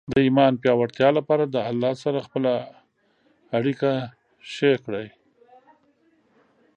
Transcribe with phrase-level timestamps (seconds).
[0.11, 2.43] د ایمان پیاوړتیا لپاره د الله سره خپل
[3.57, 3.91] اړیکه
[4.53, 5.07] ښې کړئ.